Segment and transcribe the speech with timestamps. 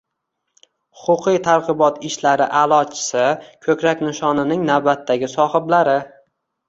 [1.01, 3.27] “Huquqiy targ‘ibot ishlari a’lochisi”
[3.67, 5.99] ko‘krak nishonining navbatdagi sohiblari